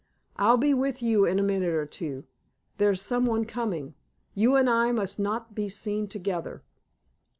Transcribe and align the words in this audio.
I'll 0.35 0.57
be 0.57 0.73
with 0.73 1.03
you 1.03 1.25
in 1.25 1.37
a 1.37 1.43
minute 1.43 1.73
or 1.75 1.85
two. 1.85 2.25
There's 2.79 3.03
someone 3.03 3.45
coming. 3.45 3.93
You 4.33 4.55
and 4.55 4.67
I 4.67 4.91
must 4.91 5.19
not 5.19 5.53
be 5.53 5.69
seen 5.69 6.07
together." 6.07 6.63